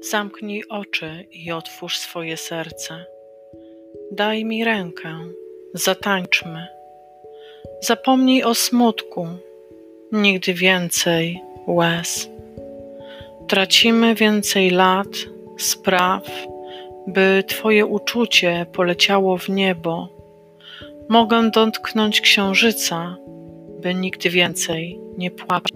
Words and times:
Zamknij 0.00 0.62
oczy 0.68 1.24
i 1.30 1.52
otwórz 1.52 1.98
swoje 1.98 2.36
serce. 2.36 3.04
Daj 4.12 4.44
mi 4.44 4.64
rękę, 4.64 5.18
zatańczmy. 5.74 6.66
Zapomnij 7.80 8.42
o 8.44 8.54
smutku, 8.54 9.26
nigdy 10.12 10.54
więcej 10.54 11.40
łez. 11.66 12.30
Tracimy 13.48 14.14
więcej 14.14 14.70
lat, 14.70 15.08
spraw, 15.58 16.22
by 17.06 17.44
Twoje 17.46 17.86
uczucie 17.86 18.66
poleciało 18.72 19.38
w 19.38 19.48
niebo. 19.48 20.08
Mogę 21.08 21.50
dotknąć 21.50 22.20
księżyca, 22.20 23.16
by 23.82 23.94
nigdy 23.94 24.30
więcej 24.30 25.00
nie 25.18 25.30
płakać. 25.30 25.72